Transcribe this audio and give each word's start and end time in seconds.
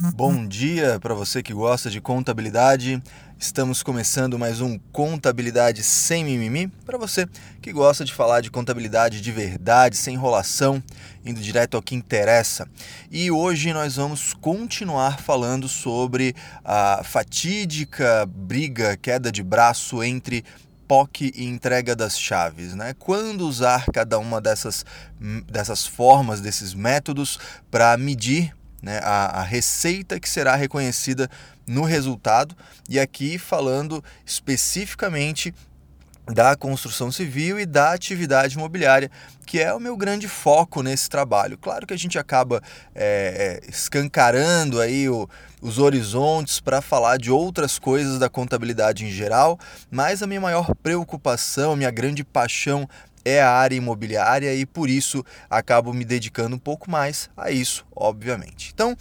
Bom 0.00 0.44
dia 0.44 0.98
para 0.98 1.14
você 1.14 1.40
que 1.40 1.54
gosta 1.54 1.88
de 1.88 2.00
contabilidade. 2.00 3.00
Estamos 3.38 3.80
começando 3.80 4.36
mais 4.36 4.60
um 4.60 4.76
Contabilidade 4.90 5.84
sem 5.84 6.24
mimimi 6.24 6.66
para 6.84 6.98
você 6.98 7.28
que 7.62 7.72
gosta 7.72 8.04
de 8.04 8.12
falar 8.12 8.40
de 8.40 8.50
contabilidade 8.50 9.20
de 9.20 9.30
verdade, 9.30 9.96
sem 9.96 10.14
enrolação, 10.14 10.82
indo 11.24 11.40
direto 11.40 11.76
ao 11.76 11.82
que 11.82 11.94
interessa. 11.94 12.68
E 13.08 13.30
hoje 13.30 13.72
nós 13.72 13.94
vamos 13.94 14.34
continuar 14.34 15.20
falando 15.20 15.68
sobre 15.68 16.34
a 16.64 17.02
fatídica 17.04 18.26
briga, 18.26 18.96
queda 18.96 19.30
de 19.30 19.44
braço 19.44 20.02
entre 20.02 20.44
POC 20.88 21.32
e 21.36 21.44
entrega 21.44 21.94
das 21.94 22.18
chaves, 22.18 22.74
né? 22.74 22.94
Quando 22.98 23.46
usar 23.46 23.86
cada 23.92 24.18
uma 24.18 24.40
dessas, 24.40 24.84
dessas 25.48 25.86
formas, 25.86 26.40
desses 26.40 26.74
métodos 26.74 27.38
para 27.70 27.96
medir 27.96 28.52
né, 28.84 29.00
a, 29.02 29.40
a 29.40 29.42
receita 29.42 30.20
que 30.20 30.28
será 30.28 30.54
reconhecida 30.54 31.28
no 31.66 31.82
resultado, 31.82 32.54
e 32.88 33.00
aqui 33.00 33.38
falando 33.38 34.04
especificamente 34.26 35.54
da 36.26 36.56
construção 36.56 37.12
civil 37.12 37.60
e 37.60 37.66
da 37.66 37.92
atividade 37.92 38.56
imobiliária, 38.56 39.10
que 39.46 39.60
é 39.60 39.74
o 39.74 39.80
meu 39.80 39.94
grande 39.94 40.26
foco 40.26 40.82
nesse 40.82 41.08
trabalho. 41.08 41.58
Claro 41.58 41.86
que 41.86 41.92
a 41.92 41.98
gente 41.98 42.18
acaba 42.18 42.62
é, 42.94 43.60
é 43.64 43.70
escancarando 43.70 44.80
aí 44.80 45.08
o, 45.08 45.28
os 45.60 45.78
horizontes 45.78 46.60
para 46.60 46.80
falar 46.80 47.18
de 47.18 47.30
outras 47.30 47.78
coisas 47.78 48.18
da 48.18 48.28
contabilidade 48.28 49.04
em 49.04 49.10
geral, 49.10 49.58
mas 49.90 50.22
a 50.22 50.26
minha 50.26 50.40
maior 50.40 50.74
preocupação, 50.76 51.76
minha 51.76 51.90
grande 51.90 52.24
paixão 52.24 52.88
é 53.24 53.40
a 53.40 53.50
área 53.50 53.76
imobiliária 53.76 54.54
e 54.54 54.66
por 54.66 54.90
isso 54.90 55.24
acabo 55.48 55.92
me 55.92 56.04
dedicando 56.04 56.56
um 56.56 56.58
pouco 56.58 56.90
mais 56.90 57.30
a 57.36 57.50
isso, 57.50 57.86
obviamente. 57.94 58.70
Então, 58.74 58.96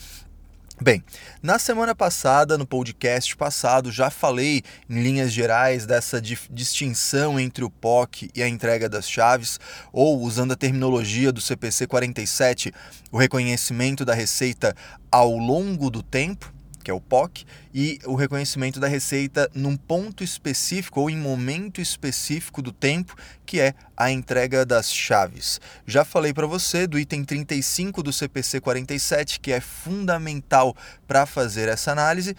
Bem, 0.82 1.04
na 1.42 1.60
semana 1.60 1.94
passada, 1.94 2.58
no 2.58 2.66
podcast 2.66 3.38
passado, 3.38 3.92
já 3.92 4.10
falei 4.10 4.64
em 4.90 5.02
linhas 5.04 5.32
gerais 5.32 5.86
dessa 5.86 6.20
distinção 6.20 7.40
entre 7.40 7.64
o 7.64 7.70
POC 7.70 8.30
e 8.36 8.42
a 8.42 8.50
entrega 8.50 8.90
das 8.90 9.08
chaves, 9.08 9.60
ou 9.94 10.20
usando 10.20 10.52
a 10.52 10.58
terminologia 10.58 11.32
do 11.32 11.40
CPC 11.40 11.86
47, 11.86 12.74
o 13.12 13.18
reconhecimento 13.18 14.04
da 14.04 14.16
receita 14.16 14.76
ao 15.12 15.38
longo 15.38 15.92
do 15.92 16.02
tempo 16.02 16.52
que 16.84 16.92
é 16.92 16.94
o 16.94 17.00
POC, 17.00 17.46
e 17.74 18.00
o 18.06 18.16
reconhecimento 18.16 18.80
da 18.80 18.88
receita 18.88 19.50
num 19.54 19.78
ponto 19.78 20.24
específico 20.24 21.02
ou 21.02 21.10
em 21.10 21.18
momento 21.18 21.80
específico 21.80 22.62
do 22.62 22.72
tempo, 22.72 23.16
que 23.46 23.60
é 23.60 23.74
a 23.96 24.12
entrega 24.12 24.66
das 24.66 24.94
chaves. 24.94 25.60
Já 25.88 26.04
falei 26.04 26.34
para 26.34 26.46
você 26.46 26.86
do 26.86 27.00
item 27.00 27.24
35 27.24 28.04
do 28.04 28.12
CPC 28.12 28.60
47, 28.60 29.40
que 29.40 29.52
é 29.52 29.60
fundamental 29.60 30.76
para 31.08 31.26
fazer 31.26 31.70
essa 31.70 31.92
análise, 31.92 32.36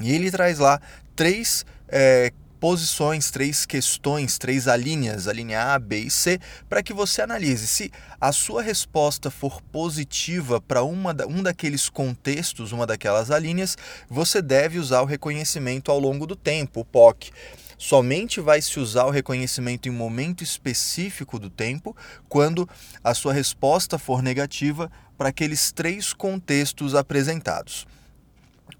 e 0.00 0.12
ele 0.12 0.30
traz 0.30 0.58
lá 0.58 0.80
três 1.14 1.66
é, 1.88 2.32
posições, 2.60 3.30
três 3.30 3.64
questões, 3.64 4.36
três 4.36 4.68
alíneas, 4.68 5.26
a 5.26 5.32
linha 5.32 5.72
A, 5.72 5.78
B 5.78 6.00
e 6.00 6.10
C, 6.10 6.38
para 6.68 6.82
que 6.82 6.92
você 6.92 7.22
analise 7.22 7.66
se 7.66 7.90
a 8.20 8.30
sua 8.30 8.62
resposta 8.62 9.30
for 9.30 9.62
positiva 9.62 10.60
para 10.60 10.82
uma 10.82 11.16
um 11.26 11.42
daqueles 11.42 11.88
contextos, 11.88 12.70
uma 12.70 12.86
daquelas 12.86 13.30
alíneas, 13.30 13.78
você 14.08 14.42
deve 14.42 14.78
usar 14.78 15.00
o 15.00 15.06
reconhecimento 15.06 15.90
ao 15.90 15.98
longo 15.98 16.26
do 16.26 16.36
tempo, 16.36 16.80
o 16.80 16.84
POC. 16.84 17.30
Somente 17.78 18.42
vai 18.42 18.60
se 18.60 18.78
usar 18.78 19.06
o 19.06 19.10
reconhecimento 19.10 19.88
em 19.88 19.92
momento 19.92 20.44
específico 20.44 21.38
do 21.38 21.48
tempo 21.48 21.96
quando 22.28 22.68
a 23.02 23.14
sua 23.14 23.32
resposta 23.32 23.98
for 23.98 24.22
negativa 24.22 24.92
para 25.16 25.30
aqueles 25.30 25.72
três 25.72 26.12
contextos 26.12 26.94
apresentados. 26.94 27.86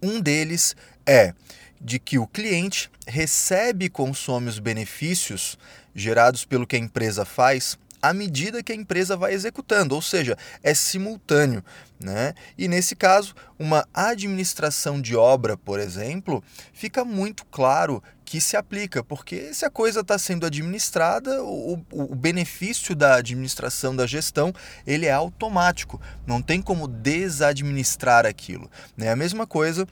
Um 0.03 0.20
deles 0.20 0.77
é 1.06 1.34
de 1.81 1.98
que 1.98 2.19
o 2.19 2.27
cliente 2.27 2.91
recebe 3.06 3.86
e 3.86 3.91
consome 3.91 4.48
os 4.48 4.59
benefícios 4.59 5.59
gerados 5.95 6.45
pelo 6.45 6.67
que 6.67 6.77
a 6.77 6.79
empresa 6.79 7.24
faz 7.24 7.79
à 8.02 8.13
medida 8.13 8.63
que 8.63 8.73
a 8.73 8.74
empresa 8.74 9.17
vai 9.17 9.33
executando, 9.33 9.95
ou 9.95 10.02
seja, 10.02 10.36
é 10.63 10.74
simultâneo. 10.74 11.63
Né? 11.98 12.35
E 12.57 12.67
nesse 12.67 12.96
caso, 12.96 13.35
uma 13.58 13.86
administração 13.92 15.01
de 15.01 15.14
obra, 15.14 15.57
por 15.57 15.79
exemplo, 15.79 16.42
fica 16.73 17.05
muito 17.05 17.45
claro 17.45 18.02
que 18.24 18.40
se 18.40 18.57
aplica, 18.57 19.02
porque 19.02 19.52
se 19.52 19.64
a 19.64 19.70
coisa 19.70 20.01
está 20.01 20.17
sendo 20.17 20.46
administrada, 20.46 21.42
o, 21.42 21.85
o, 21.90 22.14
benefício 22.14 22.95
da 22.95 23.17
administração, 23.17 23.95
da 23.95 24.07
gestão, 24.07 24.55
ele 24.86 25.05
é 25.05 25.11
automático, 25.11 26.01
não 26.24 26.40
tem 26.40 26.63
como 26.63 26.86
desadministrar 26.86 28.24
aquilo. 28.24 28.70
Né? 28.96 29.11
A 29.11 29.17
mesma 29.17 29.48
coisa 29.48 29.86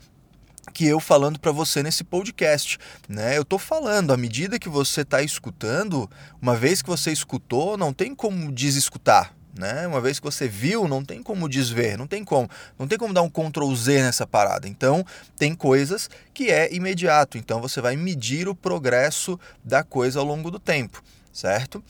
que 0.69 0.85
eu 0.85 0.99
falando 0.99 1.39
para 1.39 1.51
você 1.51 1.83
nesse 1.83 2.03
podcast, 2.03 2.77
né? 3.07 3.37
Eu 3.37 3.43
tô 3.43 3.57
falando, 3.57 4.13
à 4.13 4.17
medida 4.17 4.59
que 4.59 4.69
você 4.69 5.01
está 5.01 5.21
escutando, 5.21 6.09
uma 6.41 6.55
vez 6.55 6.81
que 6.81 6.89
você 6.89 7.11
escutou, 7.11 7.77
não 7.77 7.93
tem 7.93 8.13
como 8.13 8.51
desescutar, 8.51 9.33
né? 9.57 9.87
Uma 9.87 9.99
vez 9.99 10.19
que 10.19 10.25
você 10.25 10.47
viu, 10.47 10.87
não 10.87 11.03
tem 11.03 11.21
como 11.21 11.49
desver, 11.49 11.97
não 11.97 12.07
tem 12.07 12.23
como, 12.23 12.49
não 12.77 12.87
tem 12.87 12.97
como 12.97 13.13
dar 13.13 13.21
um 13.21 13.29
Ctrl 13.29 13.73
Z 13.75 14.03
nessa 14.03 14.25
parada. 14.25 14.67
Então, 14.67 15.05
tem 15.37 15.53
coisas 15.53 16.09
que 16.33 16.49
é 16.49 16.73
imediato, 16.73 17.37
então 17.37 17.59
você 17.59 17.81
vai 17.81 17.95
medir 17.95 18.47
o 18.47 18.55
progresso 18.55 19.39
da 19.63 19.83
coisa 19.83 20.19
ao 20.19 20.25
longo 20.25 20.49
do 20.49 20.59
tempo, 20.59 21.03
certo? 21.33 21.83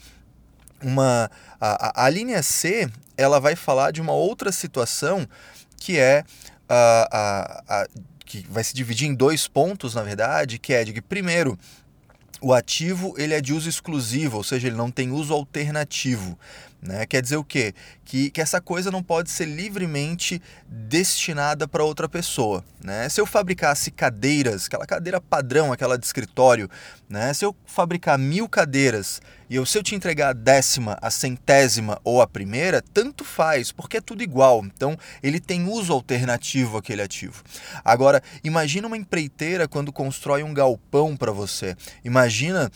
Uma 0.82 1.30
a, 1.60 2.02
a, 2.02 2.06
a 2.06 2.08
linha 2.08 2.42
C, 2.42 2.90
ela 3.16 3.38
vai 3.38 3.54
falar 3.54 3.90
de 3.90 4.00
uma 4.00 4.12
outra 4.12 4.50
situação 4.50 5.28
que 5.76 5.98
é 5.98 6.24
a, 6.68 7.08
a, 7.68 7.80
a 7.82 7.86
que 8.30 8.46
vai 8.48 8.62
se 8.62 8.72
dividir 8.72 9.08
em 9.08 9.14
dois 9.14 9.48
pontos, 9.48 9.96
na 9.96 10.04
verdade, 10.04 10.56
que 10.56 10.72
é 10.72 10.84
de 10.84 10.92
que, 10.92 11.02
primeiro, 11.02 11.58
o 12.40 12.54
ativo 12.54 13.12
ele 13.18 13.34
é 13.34 13.40
de 13.40 13.52
uso 13.52 13.68
exclusivo, 13.68 14.36
ou 14.36 14.44
seja, 14.44 14.68
ele 14.68 14.76
não 14.76 14.88
tem 14.88 15.10
uso 15.10 15.34
alternativo. 15.34 16.38
Né? 16.80 17.04
Quer 17.06 17.22
dizer 17.22 17.38
o 17.38 17.42
quê? 17.44 17.74
Que, 18.04 18.30
que 18.30 18.40
essa 18.40 18.60
coisa 18.60 18.88
não 18.88 19.02
pode 19.02 19.32
ser 19.32 19.46
livremente 19.46 20.40
destinada 20.68 21.66
para 21.66 21.82
outra 21.82 22.08
pessoa. 22.08 22.64
Né? 22.80 23.08
Se 23.08 23.20
eu 23.20 23.26
fabricasse 23.26 23.90
cadeiras, 23.90 24.66
aquela 24.66 24.86
cadeira 24.86 25.20
padrão, 25.20 25.72
aquela 25.72 25.98
de 25.98 26.06
escritório, 26.06 26.70
né? 27.08 27.34
se 27.34 27.44
eu 27.44 27.54
fabricar 27.66 28.16
mil 28.16 28.48
cadeiras 28.48 29.20
e 29.50 29.56
eu, 29.56 29.66
se 29.66 29.76
eu 29.76 29.82
te 29.82 29.96
entregar 29.96 30.28
a 30.28 30.32
décima, 30.32 30.96
a 31.02 31.10
centésima 31.10 32.00
ou 32.04 32.22
a 32.22 32.26
primeira, 32.26 32.80
tanto 32.94 33.24
faz, 33.24 33.72
porque 33.72 33.96
é 33.96 34.00
tudo 34.00 34.22
igual. 34.22 34.64
Então, 34.64 34.96
ele 35.20 35.40
tem 35.40 35.66
uso 35.66 35.92
alternativo 35.92 36.78
aquele 36.78 37.02
ativo. 37.02 37.42
Agora, 37.84 38.22
imagina 38.44 38.86
uma 38.86 38.96
empreiteira 38.96 39.66
quando 39.66 39.92
constrói 39.92 40.44
um 40.44 40.54
galpão 40.54 41.16
para 41.16 41.32
você. 41.32 41.76
Imagina 42.04 42.70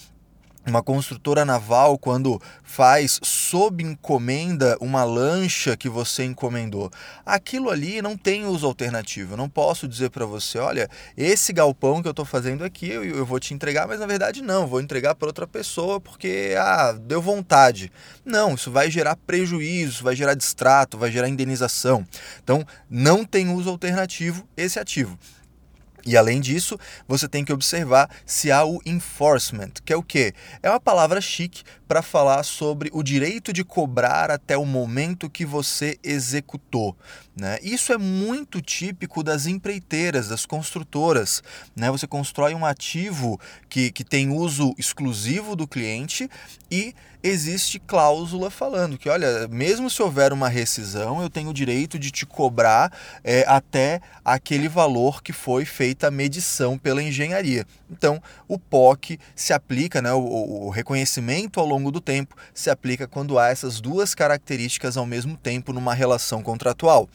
uma 0.67 0.83
construtora 0.83 1.45
naval 1.45 1.99
quando 1.99 2.41
faz 2.63 3.21
sob 3.23 3.83
encomenda 3.83 4.77
uma 4.81 5.05
lancha 5.05 5.77
que 5.77 5.89
você 5.89 6.25
encomendou. 6.25 6.91
Aquilo 7.25 7.71
ali 7.71 8.01
não 8.01 8.17
tem 8.17 8.47
uso 8.47 8.67
alternativo. 8.67 9.35
Eu 9.35 9.37
não 9.37 9.49
posso 9.49 9.87
dizer 9.87 10.11
para 10.11 10.25
você, 10.25 10.59
olha, 10.59 10.89
esse 11.17 11.53
galpão 11.53 12.01
que 12.01 12.09
eu 12.09 12.13
estou 12.13 12.25
fazendo 12.25 12.65
aqui 12.65 12.89
eu, 12.89 13.05
eu, 13.05 13.27
vou 13.27 13.39
te 13.39 13.53
entregar, 13.55 13.87
mas 13.87 14.01
na 14.01 14.07
verdade 14.07 14.43
não, 14.43 14.67
vou 14.67 14.81
entregar 14.81 15.15
para 15.15 15.29
outra 15.29 15.47
pessoa 15.47 16.01
porque 16.01 16.55
ah, 16.59 16.93
deu 16.93 17.21
vontade. 17.21 17.93
Não, 18.25 18.55
isso 18.55 18.71
vai 18.71 18.91
gerar 18.91 19.17
prejuízo, 19.17 20.03
vai 20.03 20.17
gerar 20.17 20.35
distrato, 20.35 20.97
vai 20.97 21.11
gerar 21.11 21.29
indenização. 21.29 22.07
Então, 22.43 22.65
não 22.89 23.25
tem 23.25 23.51
uso 23.51 23.69
alternativo 23.71 24.47
esse 24.57 24.79
ativo. 24.79 25.19
E 26.07 26.17
além 26.17 26.41
disso, 26.41 26.79
você 27.09 27.27
tem 27.27 27.45
que 27.45 27.53
observar 27.53 28.11
se 28.27 28.53
há 28.53 28.65
o 28.65 28.81
enforcement, 28.85 29.71
que 29.85 29.93
é 29.93 29.97
o 29.97 30.03
quê? 30.03 30.35
É 30.63 30.69
uma 30.69 30.81
palavra 30.81 31.21
chique 31.21 31.63
para 31.89 32.03
falar 32.03 32.43
sobre 32.43 32.91
o 32.93 33.03
direito 33.03 33.53
de 33.53 33.65
cobrar 33.65 34.31
até 34.31 34.57
o 34.57 34.67
momento 34.67 35.31
que 35.31 35.47
você 35.47 35.99
executou. 36.03 36.97
Né? 37.37 37.59
Isso 37.63 37.93
é 37.93 37.99
muito 37.99 38.63
típico 38.63 39.23
das 39.23 39.47
empreiteiras, 39.47 40.29
das 40.29 40.47
construtoras. 40.47 41.43
Né? 41.75 41.91
Você 41.91 42.07
constrói 42.07 42.55
um 42.55 42.65
ativo 42.65 43.41
que, 43.69 43.91
que 43.91 44.05
tem 44.05 44.31
uso 44.31 44.73
exclusivo 44.79 45.57
do 45.57 45.67
cliente 45.67 46.31
e 46.71 46.95
existe 47.25 47.79
cláusula 47.79 48.51
falando 48.51 48.99
que, 48.99 49.09
olha, 49.09 49.49
mesmo 49.49 49.89
se 49.89 50.03
houver 50.03 50.31
uma 50.31 50.49
rescisão, 50.49 51.23
eu 51.23 51.31
tenho 51.31 51.49
o 51.49 51.55
direito 51.55 51.99
de 51.99 52.11
te 52.11 52.27
cobrar 52.27 52.93
é, 53.25 53.45
até 53.49 54.03
aquele 54.23 54.69
valor 54.69 55.23
que 55.23 55.33
foi 55.33 55.65
feita 55.65 56.09
a 56.09 56.11
medição 56.11 56.77
pela 56.77 57.03
engenharia. 57.03 57.67
Então, 57.91 58.23
o 58.47 58.59
POC 58.59 59.19
se 59.35 59.55
aplica, 59.55 60.03
né, 60.03 60.13
o, 60.13 60.67
o 60.67 60.69
reconhecimento 60.69 61.59
ao 61.59 61.67
longo 61.67 61.91
do 61.91 62.01
tempo 62.01 62.37
se 62.53 62.69
aplica 62.69 63.09
quando 63.09 63.39
há 63.39 63.49
essas 63.49 63.81
duas 63.81 64.15
características 64.15 64.99
ao 64.99 65.07
mesmo 65.07 65.37
tempo 65.37 65.73
numa 65.73 65.95
relação 65.95 66.43
contratual. 66.43 67.09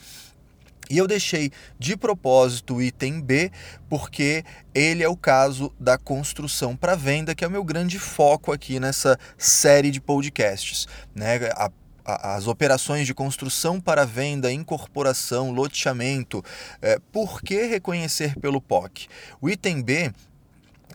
E 0.89 0.97
eu 0.97 1.07
deixei 1.07 1.51
de 1.77 1.95
propósito 1.95 2.75
o 2.75 2.81
item 2.81 3.21
B, 3.21 3.51
porque 3.87 4.43
ele 4.73 5.03
é 5.03 5.07
o 5.07 5.15
caso 5.15 5.71
da 5.79 5.97
construção 5.97 6.75
para 6.75 6.95
venda, 6.95 7.35
que 7.35 7.43
é 7.43 7.47
o 7.47 7.51
meu 7.51 7.63
grande 7.63 7.99
foco 7.99 8.51
aqui 8.51 8.79
nessa 8.79 9.17
série 9.37 9.91
de 9.91 10.01
podcasts. 10.01 10.87
Né? 11.13 11.37
A, 11.55 11.69
as 12.05 12.47
operações 12.47 13.05
de 13.05 13.13
construção 13.13 13.79
para 13.79 14.03
venda, 14.03 14.51
incorporação, 14.51 15.51
loteamento. 15.51 16.43
É, 16.81 16.97
por 17.11 17.41
que 17.41 17.67
reconhecer 17.67 18.37
pelo 18.39 18.59
POC? 18.59 19.07
O 19.39 19.47
item 19.47 19.81
B 19.81 20.11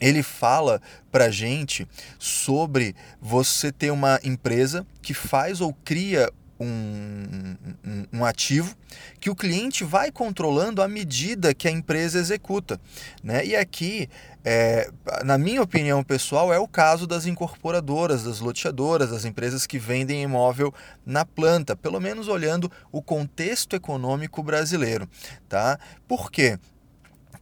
ele 0.00 0.24
fala 0.24 0.82
para 1.10 1.30
gente 1.30 1.86
sobre 2.18 2.96
você 3.20 3.70
ter 3.70 3.92
uma 3.92 4.18
empresa 4.24 4.84
que 5.00 5.14
faz 5.14 5.60
ou 5.60 5.72
cria 5.84 6.32
um, 6.64 7.56
um, 7.84 8.06
um, 8.12 8.24
ativo 8.24 8.74
que 9.20 9.30
o 9.30 9.34
cliente 9.34 9.84
vai 9.84 10.10
controlando 10.10 10.82
à 10.82 10.88
medida 10.88 11.54
que 11.54 11.68
a 11.68 11.70
empresa 11.70 12.18
executa. 12.18 12.80
Né? 13.22 13.44
E 13.44 13.56
aqui, 13.56 14.08
é, 14.44 14.90
na 15.24 15.36
minha 15.38 15.62
opinião 15.62 16.02
pessoal, 16.02 16.52
é 16.52 16.58
o 16.58 16.68
caso 16.68 17.06
das 17.06 17.26
incorporadoras, 17.26 18.24
das 18.24 18.40
loteadoras, 18.40 19.10
das 19.10 19.24
empresas 19.24 19.66
que 19.66 19.78
vendem 19.78 20.22
imóvel 20.22 20.72
na 21.04 21.24
planta, 21.24 21.76
pelo 21.76 22.00
menos 22.00 22.28
olhando 22.28 22.70
o 22.90 23.02
contexto 23.02 23.74
econômico 23.76 24.42
brasileiro. 24.42 25.08
Tá? 25.48 25.78
Por 26.06 26.30
quê? 26.30 26.58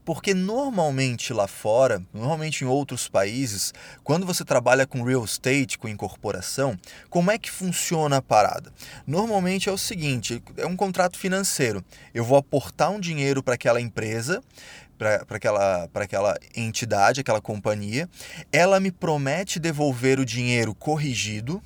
Porque 0.04 0.34
normalmente 0.34 1.32
lá 1.32 1.46
fora, 1.46 2.02
normalmente 2.12 2.64
em 2.64 2.66
outros 2.66 3.08
países, 3.08 3.72
quando 4.02 4.26
você 4.26 4.44
trabalha 4.44 4.87
com 4.87 5.02
real 5.02 5.25
estate, 5.25 5.78
com 5.78 5.88
incorporação, 5.88 6.78
como 7.08 7.31
é 7.31 7.38
que 7.38 7.50
funciona 7.50 8.16
a 8.16 8.22
parada? 8.22 8.72
Normalmente 9.06 9.69
é 9.69 9.72
o 9.72 9.78
seguinte: 9.78 10.43
é 10.56 10.66
um 10.66 10.76
contrato 10.76 11.19
financeiro. 11.19 11.84
Eu 12.12 12.25
vou 12.25 12.37
aportar 12.37 12.90
um 12.90 13.00
dinheiro 13.00 13.43
para 13.43 13.54
aquela 13.54 13.81
empresa, 13.81 14.43
para 14.99 15.37
aquela, 15.37 15.88
aquela 15.94 16.38
entidade, 16.55 17.20
aquela 17.20 17.40
companhia, 17.40 18.08
ela 18.52 18.78
me 18.78 18.90
promete 18.90 19.58
devolver 19.58 20.20
o 20.20 20.25
dinheiro 20.25 20.75
corrigido 20.75 21.62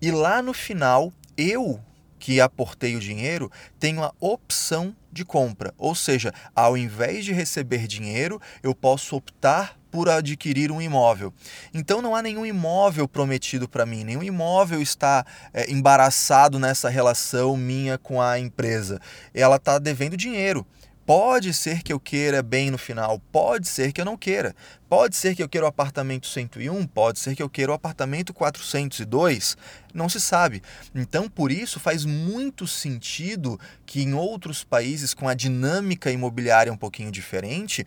e 0.00 0.10
lá 0.10 0.40
no 0.40 0.52
final 0.52 1.12
eu 1.36 1.80
que 2.18 2.40
aportei 2.40 2.96
o 2.96 3.00
dinheiro, 3.00 3.50
tenho 3.78 4.02
a 4.02 4.12
opção 4.20 4.94
de 5.12 5.24
compra. 5.24 5.72
Ou 5.78 5.94
seja, 5.94 6.32
ao 6.54 6.76
invés 6.76 7.24
de 7.24 7.32
receber 7.32 7.86
dinheiro, 7.86 8.40
eu 8.62 8.74
posso 8.74 9.16
optar 9.16 9.78
por 9.90 10.10
adquirir 10.10 10.70
um 10.70 10.82
imóvel. 10.82 11.32
Então 11.72 12.02
não 12.02 12.14
há 12.14 12.20
nenhum 12.20 12.44
imóvel 12.44 13.08
prometido 13.08 13.66
para 13.66 13.86
mim, 13.86 14.04
nenhum 14.04 14.22
imóvel 14.22 14.82
está 14.82 15.24
é, 15.54 15.70
embaraçado 15.72 16.58
nessa 16.58 16.90
relação 16.90 17.56
minha 17.56 17.96
com 17.96 18.20
a 18.20 18.38
empresa. 18.38 19.00
Ela 19.32 19.56
está 19.56 19.78
devendo 19.78 20.16
dinheiro. 20.16 20.66
Pode 21.06 21.54
ser 21.54 21.84
que 21.84 21.92
eu 21.92 22.00
queira 22.00 22.42
bem 22.42 22.68
no 22.68 22.76
final, 22.76 23.20
pode 23.30 23.68
ser 23.68 23.92
que 23.92 24.00
eu 24.00 24.04
não 24.04 24.16
queira. 24.16 24.56
Pode 24.88 25.14
ser 25.14 25.36
que 25.36 25.42
eu 25.42 25.48
queira 25.48 25.64
o 25.64 25.68
apartamento 25.68 26.26
101, 26.26 26.84
pode 26.88 27.20
ser 27.20 27.36
que 27.36 27.42
eu 27.42 27.48
queira 27.48 27.70
o 27.70 27.74
apartamento 27.76 28.34
402, 28.34 29.56
não 29.94 30.08
se 30.08 30.20
sabe. 30.20 30.60
Então, 30.92 31.28
por 31.28 31.52
isso, 31.52 31.78
faz 31.78 32.04
muito 32.04 32.66
sentido 32.66 33.58
que 33.86 34.02
em 34.02 34.14
outros 34.14 34.64
países 34.64 35.14
com 35.14 35.28
a 35.28 35.34
dinâmica 35.34 36.10
imobiliária 36.10 36.72
um 36.72 36.76
pouquinho 36.76 37.12
diferente, 37.12 37.86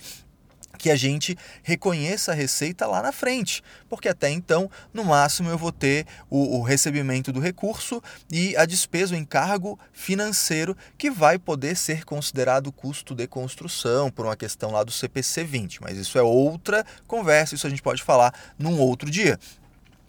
que 0.80 0.90
a 0.90 0.96
gente 0.96 1.38
reconheça 1.62 2.32
a 2.32 2.36
receita 2.36 2.88
lá 2.88 3.04
na 3.04 3.12
frente, 3.12 3.62
porque 3.90 4.08
até 4.08 4.30
então, 4.30 4.72
no 4.94 5.04
máximo, 5.04 5.50
eu 5.50 5.58
vou 5.58 5.74
ter 5.74 6.08
o, 6.30 6.58
o, 6.58 6.64
recebimento 6.64 7.32
do 7.34 7.40
recurso 7.40 8.02
e 8.32 8.56
a 8.56 8.66
despesa, 8.66 9.14
o 9.14 9.18
encargo 9.18 9.78
financeiro, 9.92 10.76
que 10.98 11.12
vai 11.12 11.38
poder 11.38 11.76
ser 11.76 12.06
considerado 12.06 12.72
custo 12.72 13.14
de 13.14 13.28
construção, 13.28 14.10
por 14.10 14.26
uma 14.26 14.38
questão 14.38 14.72
lá 14.72 14.84
do 14.84 14.92
CPC 14.92 15.44
20. 15.44 15.82
Mas 15.82 15.98
isso 15.98 16.18
é 16.18 16.22
outra 16.22 16.86
conversa, 17.06 17.56
isso 17.56 17.68
a 17.68 17.70
gente 17.70 17.82
pode 17.82 18.02
falar 18.02 18.34
num 18.58 18.80
outro 18.80 19.12
dia. 19.12 19.38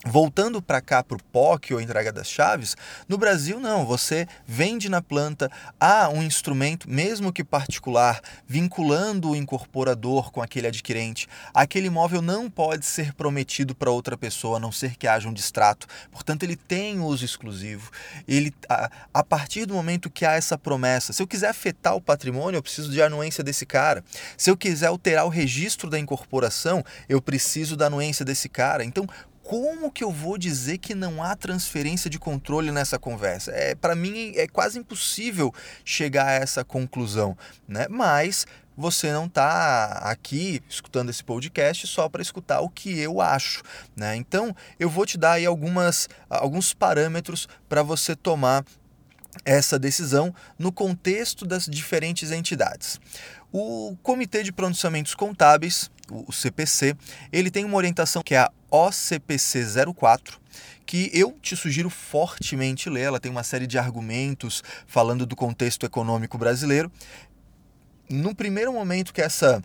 Voltando 0.03 0.63
para 0.63 0.81
cá 0.81 1.03
para 1.03 1.15
o 1.15 1.23
POC 1.31 1.75
ou 1.75 1.81
entrega 1.81 2.11
das 2.11 2.27
chaves, 2.27 2.75
no 3.07 3.19
Brasil 3.19 3.59
não, 3.59 3.85
você 3.85 4.27
vende 4.47 4.89
na 4.89 4.99
planta, 4.99 5.47
há 5.79 6.09
um 6.09 6.23
instrumento, 6.23 6.89
mesmo 6.89 7.31
que 7.31 7.43
particular, 7.43 8.19
vinculando 8.47 9.29
o 9.29 9.35
incorporador 9.35 10.31
com 10.31 10.41
aquele 10.41 10.65
adquirente. 10.65 11.27
Aquele 11.53 11.85
imóvel 11.85 12.19
não 12.19 12.49
pode 12.49 12.83
ser 12.83 13.13
prometido 13.13 13.75
para 13.75 13.91
outra 13.91 14.17
pessoa, 14.17 14.57
a 14.57 14.59
não 14.59 14.71
ser 14.71 14.95
que 14.95 15.07
haja 15.07 15.29
um 15.29 15.33
distrato. 15.33 15.85
Portanto, 16.11 16.41
ele 16.41 16.55
tem 16.55 16.99
uso 16.99 17.23
exclusivo. 17.23 17.91
Ele, 18.27 18.51
a, 18.67 18.89
a 19.13 19.23
partir 19.23 19.67
do 19.67 19.75
momento 19.75 20.09
que 20.09 20.25
há 20.25 20.31
essa 20.31 20.57
promessa, 20.57 21.13
se 21.13 21.21
eu 21.21 21.27
quiser 21.27 21.49
afetar 21.49 21.95
o 21.95 22.01
patrimônio, 22.01 22.57
eu 22.57 22.63
preciso 22.63 22.89
de 22.89 23.03
anuência 23.03 23.43
desse 23.43 23.67
cara. 23.67 24.03
Se 24.35 24.49
eu 24.49 24.57
quiser 24.57 24.87
alterar 24.87 25.27
o 25.27 25.29
registro 25.29 25.91
da 25.91 25.99
incorporação, 25.99 26.83
eu 27.07 27.21
preciso 27.21 27.77
da 27.77 27.85
anuência 27.85 28.25
desse 28.25 28.49
cara. 28.49 28.83
Então, 28.83 29.07
como 29.43 29.91
que 29.91 30.03
eu 30.03 30.11
vou 30.11 30.37
dizer 30.37 30.77
que 30.77 30.93
não 30.93 31.23
há 31.23 31.35
transferência 31.35 32.09
de 32.09 32.19
controle 32.19 32.71
nessa 32.71 32.99
conversa? 32.99 33.51
É, 33.51 33.75
para 33.75 33.95
mim 33.95 34.33
é 34.35 34.47
quase 34.47 34.79
impossível 34.79 35.53
chegar 35.83 36.27
a 36.27 36.31
essa 36.31 36.63
conclusão, 36.63 37.37
né? 37.67 37.87
Mas 37.89 38.45
você 38.77 39.11
não 39.11 39.25
está 39.25 39.99
aqui 40.03 40.61
escutando 40.69 41.09
esse 41.09 41.23
podcast 41.23 41.85
só 41.87 42.07
para 42.07 42.21
escutar 42.21 42.61
o 42.61 42.69
que 42.69 42.97
eu 42.99 43.19
acho, 43.19 43.61
né? 43.95 44.15
Então 44.15 44.55
eu 44.79 44.89
vou 44.89 45.05
te 45.05 45.17
dar 45.17 45.33
aí 45.33 45.45
algumas, 45.45 46.07
alguns 46.29 46.73
parâmetros 46.73 47.47
para 47.67 47.83
você 47.83 48.15
tomar 48.15 48.63
essa 49.45 49.79
decisão 49.79 50.33
no 50.57 50.71
contexto 50.71 51.45
das 51.45 51.65
diferentes 51.65 52.31
entidades. 52.31 52.99
O 53.51 53.97
Comitê 54.01 54.43
de 54.43 54.51
Pronunciamentos 54.51 55.13
Contábeis, 55.13 55.91
o 56.11 56.31
CPC, 56.31 56.95
ele 57.31 57.49
tem 57.49 57.65
uma 57.65 57.77
orientação 57.77 58.21
que 58.21 58.35
é 58.35 58.39
a 58.39 58.51
OCPC 58.69 59.65
04, 59.95 60.39
que 60.85 61.09
eu 61.13 61.37
te 61.41 61.55
sugiro 61.55 61.89
fortemente 61.89 62.89
ler. 62.89 63.03
Ela 63.03 63.19
tem 63.19 63.31
uma 63.31 63.43
série 63.43 63.67
de 63.67 63.77
argumentos 63.77 64.63
falando 64.85 65.25
do 65.25 65.35
contexto 65.35 65.85
econômico 65.85 66.37
brasileiro. 66.37 66.91
No 68.09 68.35
primeiro 68.35 68.73
momento 68.73 69.13
que 69.13 69.21
essa 69.21 69.63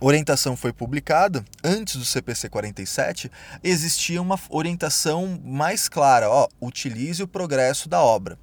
orientação 0.00 0.56
foi 0.56 0.72
publicada, 0.72 1.44
antes 1.62 1.96
do 1.96 2.04
CPC 2.04 2.48
47, 2.48 3.30
existia 3.62 4.20
uma 4.20 4.38
orientação 4.50 5.40
mais 5.44 5.88
clara, 5.88 6.28
ó, 6.28 6.48
utilize 6.60 7.22
o 7.22 7.28
progresso 7.28 7.88
da 7.88 8.00
obra. 8.00 8.38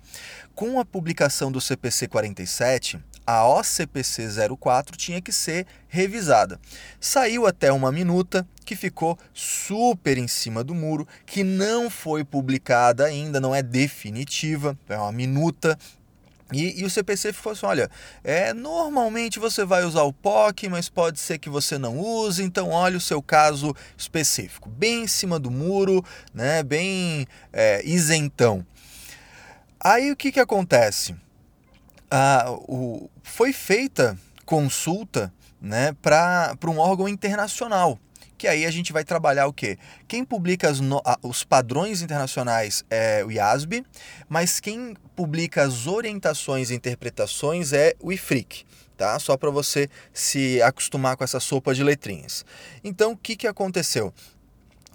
Com 0.55 0.79
a 0.79 0.85
publicação 0.85 1.51
do 1.51 1.61
CPC 1.61 2.07
47, 2.07 2.99
a 3.31 3.47
OCPC 3.47 4.27
04 4.59 4.97
tinha 4.97 5.21
que 5.21 5.31
ser 5.31 5.65
revisada. 5.87 6.59
Saiu 6.99 7.47
até 7.47 7.71
uma 7.71 7.91
minuta 7.91 8.45
que 8.65 8.75
ficou 8.75 9.17
super 9.33 10.17
em 10.17 10.27
cima 10.27 10.63
do 10.63 10.75
muro, 10.75 11.07
que 11.25 11.43
não 11.43 11.89
foi 11.89 12.23
publicada 12.23 13.05
ainda, 13.05 13.39
não 13.39 13.55
é 13.55 13.63
definitiva, 13.63 14.77
é 14.89 14.97
uma 14.97 15.11
minuta 15.11 15.77
e, 16.51 16.81
e, 16.81 16.83
o 16.83 16.89
CPC 16.89 17.31
ficou 17.31 17.53
assim: 17.53 17.65
olha, 17.65 17.89
é, 18.23 18.53
normalmente 18.53 19.39
você 19.39 19.63
vai 19.63 19.85
usar 19.85 20.03
o 20.03 20.11
POC, 20.11 20.67
mas 20.67 20.89
pode 20.89 21.17
ser 21.17 21.37
que 21.37 21.50
você 21.50 21.77
não 21.77 21.97
use, 21.97 22.43
então 22.43 22.71
olha 22.71 22.97
o 22.97 23.01
seu 23.01 23.21
caso 23.21 23.73
específico, 23.97 24.67
bem 24.67 25.03
em 25.03 25.07
cima 25.07 25.39
do 25.39 25.50
muro, 25.50 26.03
né, 26.33 26.61
bem 26.61 27.25
é, 27.53 27.81
isentão. 27.85 28.65
Aí 29.79 30.11
o 30.11 30.15
que, 30.15 30.29
que 30.31 30.41
acontece? 30.41 31.15
Ah, 32.12 32.51
o, 32.68 33.10
foi 33.24 33.53
feita 33.53 34.18
consulta 34.46 35.34
né, 35.62 35.96
para 36.01 36.58
um 36.68 36.77
órgão 36.77 37.08
internacional. 37.08 37.98
Que 38.38 38.48
aí 38.48 38.65
a 38.65 38.72
gente 38.72 38.91
vai 38.91 39.03
trabalhar 39.03 39.48
o 39.48 39.53
quê? 39.53 39.77
Quem 40.08 40.25
publica 40.25 40.72
no, 40.74 41.01
os 41.22 41.44
padrões 41.44 42.01
internacionais 42.01 42.84
é 42.89 43.24
o 43.24 43.32
IASB, 43.32 43.86
mas 44.27 44.60
quem 44.60 44.96
publica 45.15 45.63
as 45.63 45.86
orientações 45.86 46.72
e 46.72 46.75
interpretações 46.75 47.72
é 47.72 47.94
o 48.00 48.12
IFRIC. 48.12 48.65
Tá? 48.98 49.18
Só 49.20 49.38
para 49.38 49.50
você 49.50 49.88
se 50.12 50.62
acostumar 50.62 51.15
com 51.15 51.24
essa 51.24 51.39
sopa 51.39 51.74
de 51.74 51.84
letrinhas. 51.84 52.44
Então, 52.84 53.13
o 53.13 53.18
que, 53.18 53.36
que 53.36 53.48
aconteceu? 53.48 54.13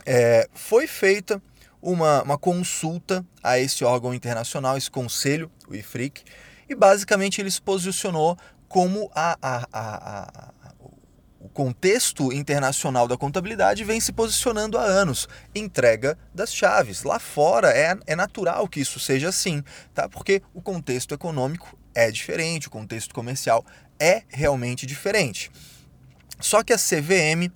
É, 0.05 0.49
foi 0.53 0.87
feita 0.87 1.41
uma, 1.81 2.23
uma 2.23 2.39
consulta 2.39 3.25
a 3.43 3.59
esse 3.59 3.85
órgão 3.85 4.13
internacional, 4.13 4.77
esse 4.77 4.91
conselho, 4.91 5.51
o 5.69 5.75
IFRIC, 5.75 6.25
e 6.69 6.75
basicamente 6.75 7.41
ele 7.41 7.51
se 7.51 7.61
posicionou 7.61 8.37
como 8.69 9.11
a, 9.15 9.39
a, 9.41 9.67
a, 9.73 10.53
o 11.41 11.49
contexto 11.49 12.33
internacional 12.33 13.07
da 13.07 13.17
contabilidade 13.17 13.85
vem 13.85 14.01
se 14.01 14.13
posicionando 14.13 14.77
há 14.77 14.83
anos. 14.83 15.29
Entrega 15.55 16.19
das 16.35 16.53
chaves. 16.53 17.05
Lá 17.05 17.19
fora 17.21 17.71
é, 17.71 17.97
é 18.07 18.17
natural 18.17 18.69
que 18.69 18.81
isso 18.81 18.99
seja 18.99 19.29
assim, 19.29 19.63
tá? 19.95 20.09
porque 20.09 20.43
o 20.53 20.61
contexto 20.61 21.15
econômico 21.15 21.79
é 21.95 22.11
diferente, 22.11 22.69
o 22.69 22.71
contexto 22.71 23.15
comercial 23.15 23.65
é 23.99 24.23
realmente 24.29 24.85
diferente. 24.85 25.51
Só 26.41 26.63
que 26.63 26.73
a 26.73 26.77
CVM 26.77 27.51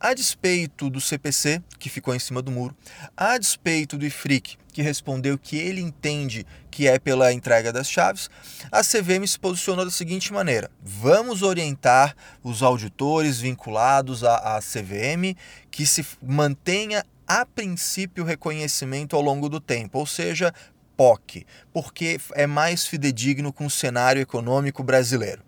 a 0.00 0.14
despeito 0.14 0.90
do 0.90 1.00
CPC, 1.00 1.62
que 1.78 1.88
ficou 1.88 2.14
em 2.14 2.18
cima 2.18 2.42
do 2.42 2.50
muro, 2.50 2.76
a 3.16 3.38
despeito 3.38 3.96
do 3.96 4.06
IFRIC, 4.06 4.56
que 4.72 4.82
respondeu 4.82 5.38
que 5.38 5.56
ele 5.56 5.80
entende 5.80 6.46
que 6.70 6.86
é 6.86 6.98
pela 6.98 7.32
entrega 7.32 7.72
das 7.72 7.90
chaves, 7.90 8.28
a 8.70 8.82
CVM 8.82 9.26
se 9.26 9.38
posicionou 9.38 9.84
da 9.84 9.90
seguinte 9.90 10.32
maneira: 10.32 10.70
vamos 10.82 11.42
orientar 11.42 12.14
os 12.42 12.62
auditores 12.62 13.40
vinculados 13.40 14.22
à, 14.22 14.56
à 14.56 14.60
CVM 14.60 15.34
que 15.70 15.86
se 15.86 16.04
mantenha 16.22 17.04
a 17.26 17.44
princípio 17.46 18.24
reconhecimento 18.24 19.16
ao 19.16 19.22
longo 19.22 19.48
do 19.48 19.60
tempo, 19.60 19.98
ou 19.98 20.06
seja, 20.06 20.52
POC, 20.96 21.46
porque 21.72 22.18
é 22.34 22.46
mais 22.46 22.86
fidedigno 22.86 23.52
com 23.52 23.66
o 23.66 23.70
cenário 23.70 24.22
econômico 24.22 24.82
brasileiro. 24.82 25.42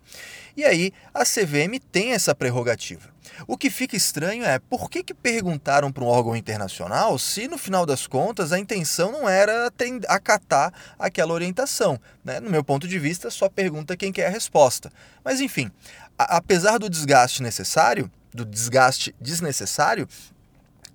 E 0.55 0.65
aí 0.65 0.91
a 1.13 1.23
CVM 1.23 1.79
tem 1.91 2.11
essa 2.11 2.35
prerrogativa. 2.35 3.09
O 3.47 3.57
que 3.57 3.69
fica 3.69 3.95
estranho 3.95 4.43
é 4.43 4.59
por 4.59 4.89
que, 4.89 5.03
que 5.03 5.13
perguntaram 5.13 5.91
para 5.91 6.03
um 6.03 6.07
órgão 6.07 6.35
internacional 6.35 7.17
se, 7.19 7.47
no 7.47 7.57
final 7.57 7.85
das 7.85 8.07
contas, 8.07 8.51
a 8.51 8.59
intenção 8.59 9.11
não 9.11 9.27
era 9.27 9.71
acatar 10.07 10.73
aquela 10.97 11.33
orientação. 11.33 11.99
Né? 12.23 12.39
No 12.39 12.49
meu 12.49 12.63
ponto 12.63 12.87
de 12.87 12.99
vista, 12.99 13.29
só 13.29 13.49
pergunta 13.49 13.97
quem 13.97 14.11
quer 14.11 14.27
a 14.27 14.29
resposta. 14.29 14.91
Mas, 15.23 15.41
enfim, 15.41 15.71
apesar 16.17 16.77
do 16.77 16.89
desgaste 16.89 17.41
necessário, 17.41 18.11
do 18.33 18.45
desgaste 18.45 19.15
desnecessário, 19.19 20.07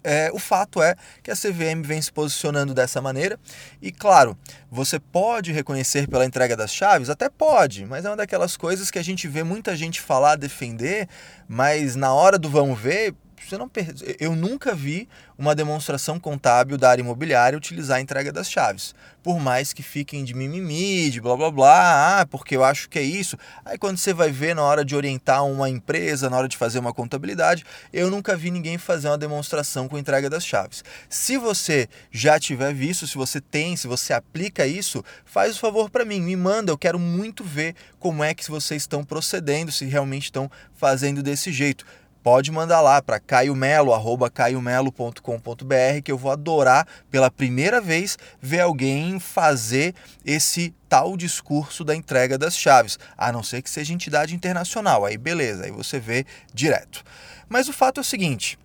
é, 0.05 0.31
o 0.33 0.39
fato 0.39 0.83
é 0.83 0.95
que 1.23 1.31
a 1.31 1.35
CVM 1.35 1.83
vem 1.83 2.01
se 2.01 2.13
posicionando 2.13 2.75
dessa 2.75 3.01
maneira 3.01 3.41
e, 3.81 3.91
claro, 3.91 4.37
você 4.71 5.01
pode 5.01 5.51
reconhecer 5.51 6.07
pela 6.07 6.27
entrega 6.27 6.57
das 6.57 6.73
chaves? 6.73 7.09
Até 7.09 7.29
pode, 7.31 7.87
mas 7.87 8.05
é 8.05 8.11
uma 8.11 8.17
daquelas 8.17 8.57
coisas 8.57 8.91
que 8.91 8.99
a 8.99 9.03
gente 9.03 9.27
vê 9.27 9.43
muita 9.43 9.75
gente 9.75 10.01
falar, 10.01 10.37
defender, 10.37 11.09
mas 11.49 11.97
na 11.97 12.13
hora 12.13 12.39
do 12.39 12.51
vamos 12.51 12.79
ver, 12.79 13.15
você 13.49 13.59
não. 13.59 13.71
Eu 14.19 14.35
nunca 14.35 14.75
vi 14.75 15.09
uma 15.37 15.55
demonstração 15.55 16.19
contábil 16.19 16.79
da 16.79 16.91
área 16.91 17.03
imobiliária 17.03 17.57
utilizar 17.57 17.99
a 17.99 18.01
entrega 18.01 18.33
das 18.33 18.51
chaves. 18.51 18.95
Por 19.23 19.41
mais 19.41 19.73
que 19.73 19.83
fiquem 19.83 20.23
de 20.23 20.35
mimimi, 20.35 21.11
de 21.11 21.21
blá 21.21 21.37
blá 21.37 21.51
blá, 21.51 22.21
ah, 22.21 22.27
porque 22.27 22.57
eu 22.57 22.63
acho 22.63 22.89
que 22.89 22.99
é 22.99 23.03
isso. 23.03 23.37
Aí 23.65 23.79
quando 23.79 23.97
você 23.97 24.13
vai 24.13 24.31
ver 24.31 24.55
na 24.55 24.63
hora 24.63 24.85
de 24.85 24.95
orientar 24.95 25.45
uma 25.45 25.69
empresa, 25.69 26.29
na 26.29 26.37
hora 26.37 26.49
de 26.49 26.57
fazer 26.57 26.79
uma 26.79 26.93
contabilidade, 26.93 27.65
eu 27.93 28.11
nunca 28.11 28.37
vi 28.37 28.51
ninguém 28.51 28.79
fazer 28.79 29.09
uma 29.09 29.19
demonstração 29.19 29.89
com 29.89 29.99
entrega 29.99 30.29
das 30.29 30.45
chaves. 30.45 30.85
Se 31.09 31.39
você 31.39 31.89
já 32.11 32.39
tiver 32.39 32.73
visto, 32.75 33.07
se 33.07 33.17
você 33.17 33.41
tem, 33.41 33.77
se 33.77 33.87
você 33.87 34.13
aplica 34.13 34.67
isso, 34.67 35.03
faz 35.25 35.57
o 35.57 35.61
favor 35.61 35.91
para 35.91 36.05
mim, 36.05 36.21
me 36.21 36.37
manda, 36.37 36.71
eu 36.71 36.79
quero 36.79 36.99
muito 36.99 37.43
ver 37.43 37.75
como 37.99 38.23
é 38.23 38.35
que 38.35 38.51
vocês 38.51 38.83
estão 38.83 39.03
procedendo, 39.03 39.73
se 39.73 39.87
realmente 39.87 40.25
estão 40.25 40.51
fazendo 40.75 41.23
desse 41.23 41.51
jeito 41.51 41.85
pode 42.25 42.51
mandar 42.51 42.81
lá 42.81 43.01
para 43.03 43.21
caiomelo@caiomelo.com.br 43.21 46.01
que 46.03 46.11
eu 46.11 46.17
vou 46.17 46.33
adorar 46.33 46.89
pela 47.11 47.31
primeira 47.31 47.83
vez 47.83 48.17
ver 48.41 48.61
alguém 48.61 49.21
fazer 49.21 49.95
esse 50.25 50.75
tal 50.89 51.19
discurso 51.19 51.85
da 51.85 51.95
entrega 51.95 52.39
das 52.39 52.57
chaves, 52.57 52.99
a 53.17 53.31
não 53.31 53.43
ser 53.43 53.61
que 53.61 53.69
seja 53.69 53.93
entidade 53.93 54.35
internacional. 54.35 55.05
Aí 55.05 55.19
beleza, 55.19 55.67
aí 55.67 55.71
você 55.71 56.01
vê 56.01 56.25
direto. 56.53 57.05
Mas 57.47 57.69
o 57.69 57.75
fato 57.75 57.99
é 57.99 58.01
o 58.01 58.05
seguinte, 58.05 58.59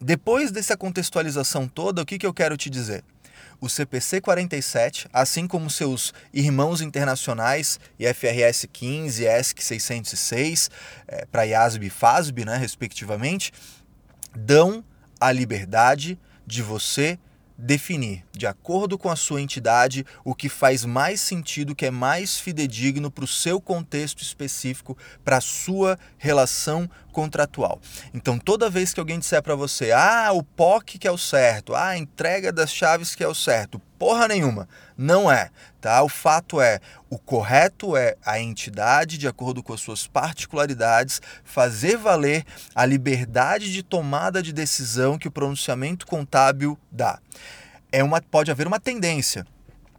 depois 0.00 0.50
dessa 0.50 0.76
contextualização 0.76 1.68
toda, 1.68 2.02
o 2.02 2.06
que, 2.06 2.18
que 2.18 2.26
eu 2.26 2.34
quero 2.34 2.56
te 2.56 2.68
dizer? 2.68 3.04
O 3.60 3.68
CPC 3.68 4.20
47, 4.20 5.08
assim 5.12 5.46
como 5.46 5.68
seus 5.68 6.14
irmãos 6.32 6.80
internacionais, 6.80 7.78
IFRS 7.98 8.66
15 8.72 9.22
e 9.22 9.26
ESC 9.26 9.62
606, 9.62 10.70
é, 11.06 11.26
para 11.26 11.46
IASB 11.46 11.86
e 11.86 11.90
FASB, 11.90 12.44
né, 12.44 12.56
respectivamente, 12.56 13.52
dão 14.34 14.84
a 15.20 15.30
liberdade 15.30 16.18
de 16.46 16.62
você 16.62 17.18
definir, 17.60 18.24
de 18.32 18.46
acordo 18.46 18.96
com 18.96 19.10
a 19.10 19.16
sua 19.16 19.40
entidade, 19.40 20.04
o 20.24 20.34
que 20.34 20.48
faz 20.48 20.84
mais 20.84 21.20
sentido, 21.20 21.74
que 21.74 21.86
é 21.86 21.90
mais 21.90 22.38
fidedigno 22.38 23.10
para 23.10 23.24
o 23.24 23.28
seu 23.28 23.60
contexto 23.60 24.22
específico, 24.22 24.96
para 25.22 25.36
a 25.36 25.40
sua 25.40 25.98
relação 26.16 26.88
contratual. 27.12 27.80
Então, 28.14 28.38
toda 28.38 28.70
vez 28.70 28.94
que 28.94 29.00
alguém 29.00 29.18
disser 29.18 29.42
para 29.42 29.54
você, 29.54 29.92
ah, 29.92 30.30
o 30.32 30.42
POC 30.42 30.98
que 30.98 31.06
é 31.06 31.12
o 31.12 31.18
certo, 31.18 31.74
ah, 31.74 31.88
a 31.88 31.98
entrega 31.98 32.52
das 32.52 32.72
chaves 32.72 33.14
que 33.14 33.22
é 33.22 33.28
o 33.28 33.34
certo, 33.34 33.80
porra 34.00 34.26
nenhuma, 34.26 34.66
não 34.96 35.30
é, 35.30 35.50
tá? 35.78 36.02
O 36.02 36.08
fato 36.08 36.58
é, 36.58 36.80
o 37.10 37.18
correto 37.18 37.94
é 37.94 38.16
a 38.24 38.40
entidade, 38.40 39.18
de 39.18 39.28
acordo 39.28 39.62
com 39.62 39.74
as 39.74 39.80
suas 39.82 40.06
particularidades, 40.06 41.20
fazer 41.44 41.98
valer 41.98 42.46
a 42.74 42.86
liberdade 42.86 43.70
de 43.70 43.82
tomada 43.82 44.42
de 44.42 44.54
decisão 44.54 45.18
que 45.18 45.28
o 45.28 45.30
pronunciamento 45.30 46.06
contábil 46.06 46.78
dá. 46.90 47.18
É 47.92 48.02
uma, 48.02 48.22
pode 48.22 48.50
haver 48.50 48.66
uma 48.66 48.80
tendência, 48.80 49.46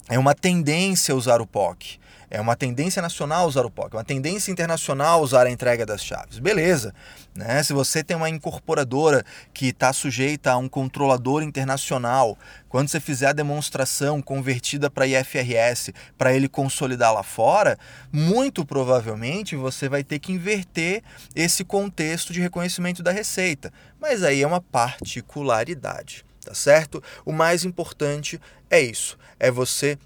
é 0.09 0.17
uma 0.17 0.33
tendência 0.33 1.15
usar 1.15 1.39
o 1.39 1.45
POC. 1.45 1.99
É 2.33 2.39
uma 2.39 2.55
tendência 2.55 3.01
nacional 3.01 3.45
usar 3.45 3.65
o 3.65 3.69
POC, 3.69 3.93
é 3.93 3.97
uma 3.97 4.05
tendência 4.05 4.53
internacional 4.53 5.21
usar 5.21 5.47
a 5.47 5.51
entrega 5.51 5.85
das 5.85 6.01
chaves. 6.01 6.39
Beleza. 6.39 6.95
Né? 7.35 7.61
Se 7.61 7.73
você 7.73 8.01
tem 8.01 8.15
uma 8.15 8.29
incorporadora 8.29 9.21
que 9.53 9.67
está 9.67 9.91
sujeita 9.91 10.49
a 10.49 10.57
um 10.57 10.69
controlador 10.69 11.43
internacional, 11.43 12.37
quando 12.69 12.87
você 12.87 13.01
fizer 13.01 13.27
a 13.27 13.33
demonstração 13.33 14.21
convertida 14.21 14.89
para 14.89 15.05
IFRS 15.05 15.93
para 16.17 16.33
ele 16.33 16.47
consolidar 16.47 17.13
lá 17.13 17.21
fora, 17.21 17.77
muito 18.13 18.65
provavelmente 18.65 19.57
você 19.57 19.89
vai 19.89 20.01
ter 20.01 20.17
que 20.19 20.31
inverter 20.31 21.03
esse 21.35 21.65
contexto 21.65 22.31
de 22.31 22.39
reconhecimento 22.39 23.03
da 23.03 23.11
receita. 23.11 23.73
Mas 23.99 24.23
aí 24.23 24.41
é 24.41 24.47
uma 24.47 24.61
particularidade, 24.61 26.23
tá 26.45 26.53
certo? 26.53 27.03
O 27.25 27.33
mais 27.33 27.65
importante 27.65 28.39
é 28.69 28.79
isso, 28.79 29.17
é 29.37 29.51
você 29.51 29.97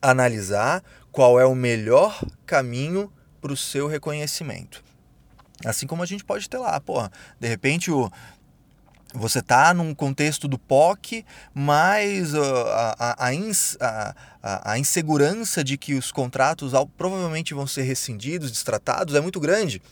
analisar 0.00 0.82
qual 1.12 1.38
é 1.38 1.44
o 1.44 1.54
melhor 1.54 2.20
caminho 2.46 3.12
para 3.40 3.52
o 3.52 3.56
seu 3.56 3.86
reconhecimento. 3.86 4.82
Assim 5.64 5.86
como 5.86 6.02
a 6.02 6.06
gente 6.06 6.24
pode 6.24 6.48
ter 6.48 6.58
lá, 6.58 6.80
porra, 6.80 7.12
de 7.38 7.46
repente 7.46 7.90
o, 7.90 8.10
você 9.14 9.40
está 9.40 9.74
num 9.74 9.94
contexto 9.94 10.48
do 10.48 10.58
POC, 10.58 11.24
mas 11.54 12.34
a, 12.34 12.96
a, 12.98 13.30
a, 14.42 14.72
a, 14.72 14.78
insegurança 14.78 15.62
de 15.62 15.76
que 15.76 15.94
os 15.94 16.10
contratos 16.10 16.72
provavelmente 16.96 17.52
vão 17.52 17.66
ser 17.66 17.82
rescindidos, 17.82 18.50
destratados, 18.50 19.14
é 19.14 19.20
muito 19.20 19.38
grande. 19.38 19.82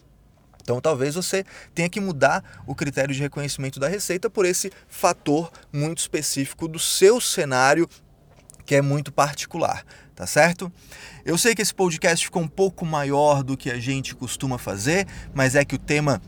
Então 0.62 0.80
talvez 0.80 1.14
você 1.14 1.44
tenha 1.74 1.88
que 1.88 2.00
mudar 2.00 2.62
o 2.66 2.74
critério 2.74 3.14
de 3.14 3.20
reconhecimento 3.20 3.78
da 3.78 3.88
receita 3.88 4.30
por 4.30 4.46
esse 4.46 4.72
fator 4.88 5.52
muito 5.72 5.98
específico 5.98 6.66
do 6.66 6.78
seu 6.78 7.20
cenário 7.20 7.88
que 8.64 8.74
é 8.74 8.82
muito 8.82 9.10
particular, 9.10 9.84
tá 10.20 10.26
certo? 10.26 10.70
Eu 11.24 11.38
sei 11.38 11.54
que 11.54 11.62
esse 11.62 11.74
podcast 11.74 12.26
ficou 12.26 12.42
um 12.42 12.46
pouco 12.46 12.84
maior 12.84 13.42
do 13.42 13.56
que 13.56 13.70
a 13.70 13.78
gente 13.78 14.14
costuma 14.14 14.58
fazer, 14.58 15.06
mas 15.32 15.54
é 15.54 15.64
que 15.64 15.74
o 15.74 15.78
tema 15.78 16.20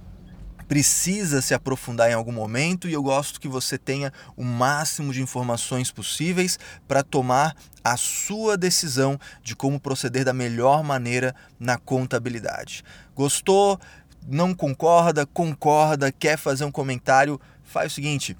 precisa 0.66 1.42
se 1.42 1.52
aprofundar 1.52 2.10
em 2.10 2.14
algum 2.14 2.32
momento 2.32 2.88
e 2.88 2.94
eu 2.94 3.02
gosto 3.02 3.38
que 3.38 3.46
você 3.46 3.76
tenha 3.76 4.10
o 4.34 4.42
máximo 4.42 5.12
de 5.12 5.20
informações 5.20 5.90
possíveis 5.90 6.58
para 6.88 7.02
tomar 7.02 7.54
a 7.84 7.98
sua 7.98 8.56
decisão 8.56 9.20
de 9.42 9.54
como 9.54 9.78
proceder 9.78 10.24
da 10.24 10.32
melhor 10.32 10.82
maneira 10.82 11.34
na 11.60 11.76
contabilidade. 11.76 12.82
Gostou? 13.14 13.78
Não 14.26 14.54
concorda? 14.54 15.26
Concorda? 15.26 16.10
Quer 16.10 16.38
fazer 16.38 16.64
um 16.64 16.72
comentário? 16.72 17.38
Faz 17.62 17.92
o 17.92 17.94
seguinte, 17.94 18.38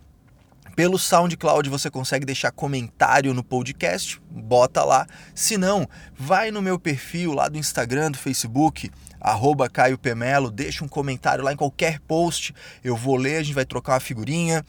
pelo 0.75 0.99
SoundCloud 0.99 1.69
você 1.69 1.91
consegue 1.91 2.25
deixar 2.25 2.51
comentário 2.51 3.35
no 3.35 3.45
podcast, 3.45 4.21
bota 4.31 4.85
lá. 4.85 5.07
Se 5.35 5.57
não, 5.57 5.89
vai 6.17 6.51
no 6.51 6.63
meu 6.63 6.79
perfil 6.79 7.33
lá 7.33 7.49
do 7.49 7.59
Instagram, 7.59 8.11
do 8.11 8.19
Facebook, 8.19 8.91
arroba 9.21 9.69
Caio 9.69 9.99
Pemelo, 9.99 10.51
deixa 10.51 10.85
um 10.85 10.89
comentário 10.89 11.45
lá 11.45 11.53
em 11.53 11.57
qualquer 11.57 12.01
post, 12.01 12.55
eu 12.83 12.97
vou 12.97 13.17
ler, 13.17 13.37
a 13.37 13.43
gente 13.43 13.55
vai 13.55 13.65
trocar 13.65 13.95
uma 13.95 14.01
figurinha. 14.01 14.65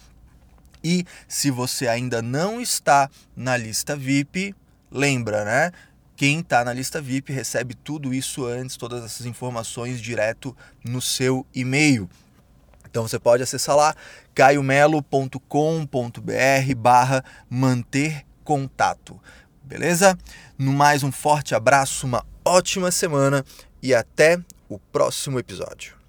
E 0.84 1.06
se 1.28 1.50
você 1.50 1.88
ainda 1.88 2.22
não 2.22 2.60
está 2.60 3.10
na 3.36 3.56
lista 3.56 3.96
VIP, 3.96 4.54
lembra, 4.92 5.46
né? 5.46 5.72
Quem 6.16 6.42
está 6.42 6.64
na 6.64 6.74
lista 6.74 7.02
VIP 7.02 7.34
recebe 7.34 7.74
tudo 7.74 8.14
isso 8.14 8.46
antes, 8.46 8.78
todas 8.78 9.04
essas 9.04 9.26
informações 9.26 10.00
direto 10.00 10.56
no 10.84 11.02
seu 11.02 11.46
e-mail. 11.56 12.10
Então 12.94 13.08
você 13.08 13.18
pode 13.18 13.42
acessar 13.42 13.76
lá 13.76 13.96
caiomelo.com.br 14.36 16.76
barra 16.78 17.26
manter 17.50 18.24
contato. 18.44 19.20
Beleza? 19.64 20.16
No 20.60 20.72
mais 20.72 21.02
um 21.02 21.12
forte 21.12 21.56
abraço, 21.56 22.06
uma 22.06 22.24
ótima 22.46 22.92
semana 22.92 23.44
e 23.82 23.96
até 23.96 24.40
o 24.70 24.78
próximo 24.78 25.40
episódio. 25.40 26.03